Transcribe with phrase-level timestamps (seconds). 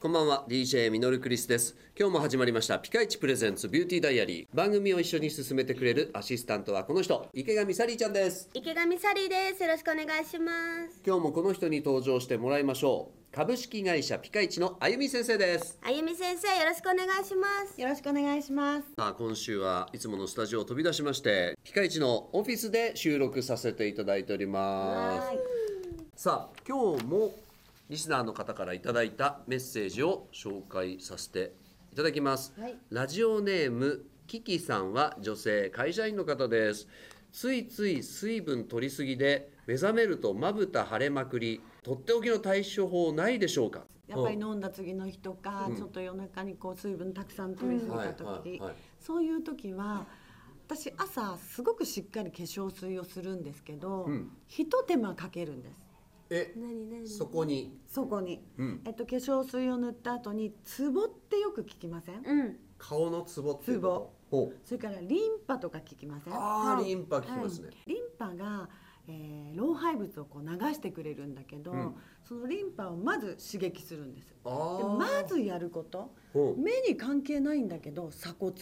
[0.00, 9.62] こんばんは DJ ミノルクリスです今日も始まりましたピカイチプレゼンツビューティーダイアリー番組を一緒に進めてくれるアシスタントはこの人池上サリーちゃんです池上サリーです。
[9.64, 10.52] よろしくお願いしま
[10.88, 11.02] す。
[11.04, 17.80] 今日もこの人に登場してもらいましょう株式会社ピカイチのあゆみ先生ですあゆみ先生、よろしくお願いします。
[17.80, 18.86] よろしくお願いします。
[18.96, 25.24] さあ今週はいつものスタジオを飛び出しましてピカイチのオフィスで収録させていただいておりま
[26.14, 27.47] すさあ今日も
[27.88, 31.54] リスナーの方からいただいたメッセージを紹介させて
[31.90, 32.76] いただきます、はい。
[32.90, 36.86] ラジオネームキキさんは女性会社員の方です。
[37.32, 41.62] ついつい水分取りすぎで目覚めるとまぶた腫れまくり。
[41.82, 43.86] とっておきの対処法ないでしょうか？
[44.06, 48.60] やっぱり飲んだ次の日とか、ちょっと夜中にこう水分たくさん取りすぎた時、
[49.00, 50.06] そういう時は
[50.66, 54.30] 私朝すごくしっかり化粧水をするんですけど、ん。
[54.46, 55.87] ひと手間かけるんです
[56.30, 57.08] え何何？
[57.08, 57.78] そこに。
[57.86, 58.80] そこに、うん。
[58.84, 62.56] えっと、化粧水を塗った後にツボってよく聞きません、うん。
[62.76, 64.14] 顔のツボっていうこと。
[64.30, 64.56] ほう。
[64.64, 66.34] それからリンパとか聞きません？
[66.34, 68.68] あーリンパ聞きますね、リンパが、
[69.08, 71.94] えー老廃物をこう流してくれるんだけど、うん。
[72.22, 74.34] そのリンパをまず刺激するんです。
[74.44, 74.48] あ
[74.78, 76.12] でーまずやること。
[76.34, 76.60] ほう。
[76.60, 78.54] 目に関係ないんだけど鎖骨。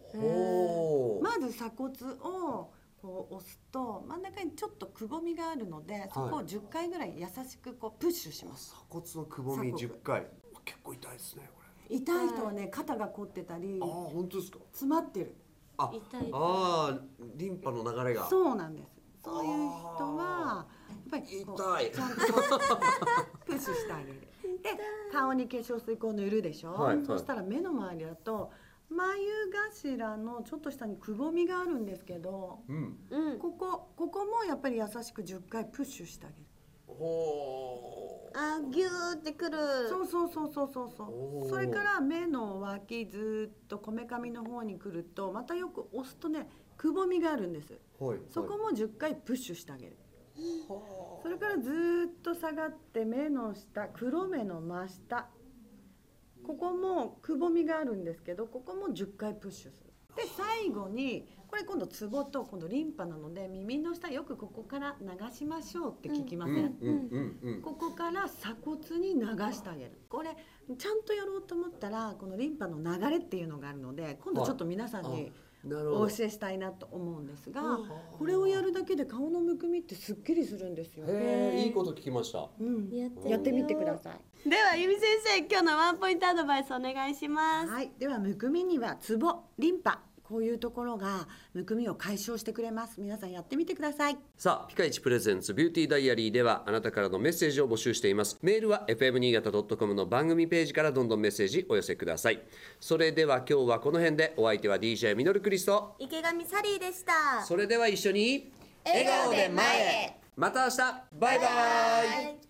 [0.00, 1.24] ほう。
[1.24, 8.74] まず鎖骨をこう押すと真ん中にちょっとくぼみがあるのでそこを10回ぐらい優しくこうプッシュします。
[8.88, 9.94] 鎖骨のくぼみ鎖骨。
[9.94, 10.26] 10回。
[10.64, 11.96] 結構痛いですねこれ。
[11.96, 14.58] 痛い人はね肩が凝ってたりああ本当ですか？
[14.72, 15.34] 詰まってる。
[15.78, 16.20] あ痛い。
[16.20, 16.98] 痛いああ
[17.36, 18.26] リンパの流れが。
[18.28, 18.88] そうなんです。
[19.24, 21.92] そういう人はやっぱりこう痛い。
[21.92, 22.16] ちゃんと
[23.46, 24.20] プッシュしてあげる。
[24.62, 24.70] で
[25.12, 27.06] 顔に化粧水こう塗るでしょ、はいはい。
[27.06, 28.50] そしたら目の周りだと
[28.90, 29.06] 眉
[29.96, 32.96] 頭のちょっと下にくぼみがあるんですけどうん。
[33.10, 33.38] うん。
[33.38, 36.42] ここここもやっぱり優しく10回プッシュしてあげる。
[36.86, 39.58] ほあ、ぎゅーってくる。
[39.88, 41.48] そうそうそうそうそうそう。
[41.48, 47.78] それから目の脇ずっとこめかみの方に来るとまたよく押すとねくぼみがあるんです。
[48.00, 48.18] うはい。
[48.30, 49.96] そこも10回プッシュしてあげる。
[51.22, 55.28] それからずーっと下がって目の下黒目の真下
[56.44, 59.88] ここもくぼみがあるんですけどここも10回プッシュする。
[60.16, 69.92] で最後にこれ今度ツボと今度リンパなので耳の下よくここから流しましょうって聞きません、ここから鎖骨に流してあげる。
[70.08, 70.36] これ
[70.76, 75.32] ちゃんとやろうと思ったらこのリンパの流れっていうのがあるので今度ちょっと皆さんになるほど
[75.76, 77.78] お教えしたいなと思うんですが、
[78.18, 81.06] これをやるだけで顔のむくみってすっきりするんですよ。
[81.08, 82.48] へえいいこと聞きました。
[82.60, 84.48] うん、やってみてみてください。
[84.48, 87.70] では、あゆみ先生、今日のワンポイントアドバイスお願いします。
[87.70, 93.00] はい、ではむくみにはツボ、リンパこういうところがむくみを解消してくれます。
[93.00, 94.18] 皆さんやってみてください。
[94.36, 98.38] さあピカイチプレゼンツビューティーダイアリーではあなたからのメッセージを募集しています。
[98.42, 102.42] メールは fm 新潟 .com の番組ページからどんどんメッセージお寄せください。
[102.78, 107.42] それでは今日はこの辺でお相手は DJ ミノルクリスト池上サリーでした。
[107.42, 108.52] それでは一緒に
[108.84, 110.16] 笑顔で前へ。
[110.36, 110.76] また明日。
[111.18, 112.48] バイバイ。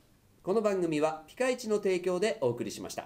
[0.49, 2.97] この番組はピカイチの提供でお送りしました